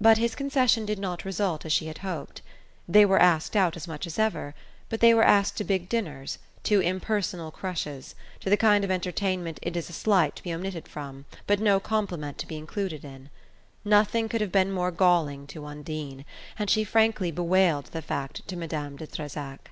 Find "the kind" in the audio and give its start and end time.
8.50-8.82